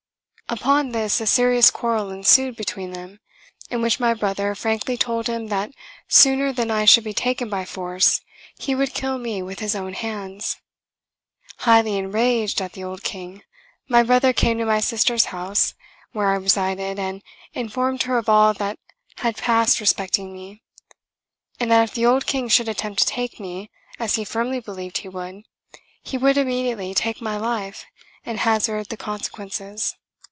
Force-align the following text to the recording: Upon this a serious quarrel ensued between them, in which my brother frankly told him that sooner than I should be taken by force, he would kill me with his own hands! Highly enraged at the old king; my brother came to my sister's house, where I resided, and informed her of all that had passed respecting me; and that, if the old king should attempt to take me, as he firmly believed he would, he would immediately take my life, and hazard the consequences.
Upon 0.51 0.89
this 0.89 1.21
a 1.21 1.27
serious 1.27 1.71
quarrel 1.71 2.09
ensued 2.11 2.57
between 2.57 2.91
them, 2.91 3.21
in 3.69 3.81
which 3.81 4.01
my 4.01 4.13
brother 4.13 4.53
frankly 4.53 4.97
told 4.97 5.27
him 5.27 5.47
that 5.47 5.71
sooner 6.09 6.51
than 6.51 6.69
I 6.69 6.83
should 6.83 7.05
be 7.05 7.13
taken 7.13 7.47
by 7.49 7.63
force, 7.63 8.19
he 8.59 8.75
would 8.75 8.93
kill 8.93 9.17
me 9.17 9.41
with 9.41 9.59
his 9.59 9.77
own 9.77 9.93
hands! 9.93 10.57
Highly 11.59 11.95
enraged 11.97 12.59
at 12.61 12.73
the 12.73 12.83
old 12.83 13.01
king; 13.01 13.43
my 13.87 14.03
brother 14.03 14.33
came 14.33 14.57
to 14.57 14.65
my 14.65 14.81
sister's 14.81 15.23
house, 15.31 15.73
where 16.11 16.27
I 16.27 16.35
resided, 16.35 16.99
and 16.99 17.23
informed 17.53 18.03
her 18.03 18.17
of 18.17 18.27
all 18.27 18.53
that 18.55 18.77
had 19.19 19.37
passed 19.37 19.79
respecting 19.79 20.33
me; 20.33 20.61
and 21.61 21.71
that, 21.71 21.83
if 21.83 21.93
the 21.93 22.05
old 22.05 22.25
king 22.25 22.49
should 22.49 22.67
attempt 22.67 22.99
to 22.99 23.05
take 23.07 23.39
me, 23.39 23.71
as 23.99 24.15
he 24.15 24.25
firmly 24.25 24.59
believed 24.59 24.97
he 24.97 25.07
would, 25.07 25.43
he 26.03 26.17
would 26.17 26.35
immediately 26.37 26.93
take 26.93 27.21
my 27.21 27.37
life, 27.37 27.85
and 28.25 28.39
hazard 28.41 28.89
the 28.89 28.97
consequences. 28.97 29.95